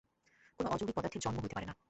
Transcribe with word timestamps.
কোন 0.59 0.65
অযৌগিক 0.67 0.95
পদার্থেরই 0.95 1.23
জন্ম 1.23 1.37
হইতে 1.39 1.55
পারে 1.55 1.67
না। 1.67 1.75